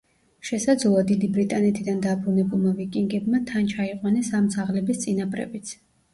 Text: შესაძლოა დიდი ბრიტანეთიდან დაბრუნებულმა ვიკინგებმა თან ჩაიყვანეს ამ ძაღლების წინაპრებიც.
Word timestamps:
შესაძლოა 0.47 1.03
დიდი 1.11 1.29
ბრიტანეთიდან 1.35 1.99
დაბრუნებულმა 2.05 2.73
ვიკინგებმა 2.81 3.43
თან 3.53 3.71
ჩაიყვანეს 3.75 4.35
ამ 4.41 4.51
ძაღლების 4.57 5.05
წინაპრებიც. 5.07 5.79